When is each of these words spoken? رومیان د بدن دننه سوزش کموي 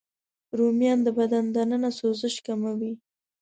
رومیان 0.57 0.99
د 1.03 1.07
بدن 1.17 1.45
دننه 1.55 1.89
سوزش 1.99 2.35
کموي 2.45 2.93